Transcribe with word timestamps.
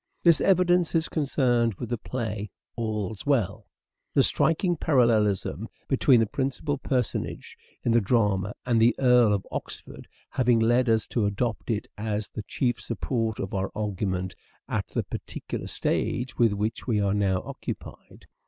This 0.23 0.41
evidence 0.41 0.95
is 0.95 1.07
concerned 1.07 1.75
with 1.75 1.89
the 1.89 1.97
play," 1.99 2.49
All's 2.75 3.23
Well"; 3.23 3.67
the 4.15 4.23
striking 4.23 4.75
parallelism 4.75 5.69
between 5.87 6.19
the 6.19 6.25
principal 6.25 6.79
personage 6.79 7.55
in 7.83 7.91
the 7.91 8.01
drama 8.01 8.55
and 8.65 8.81
the 8.81 8.95
Earl 8.97 9.31
of 9.31 9.45
Oxford 9.51 10.07
having 10.31 10.59
led 10.59 10.89
us 10.89 11.05
to 11.09 11.27
adopt 11.27 11.69
it 11.69 11.85
as 11.99 12.29
the 12.29 12.41
chief 12.47 12.81
support 12.81 13.39
of 13.39 13.53
our 13.53 13.69
argument 13.75 14.33
at 14.67 14.87
the 14.87 15.03
particular 15.03 15.67
stage 15.67 16.35
with 16.35 16.53
which 16.53 16.87
we 16.87 16.99
are 16.99 17.13
now 17.13 17.43
occupied. 17.43 18.25